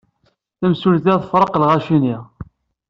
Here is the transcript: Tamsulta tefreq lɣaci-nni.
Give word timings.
Tamsulta 0.59 1.13
tefreq 1.21 1.53
lɣaci-nni. 1.57 2.17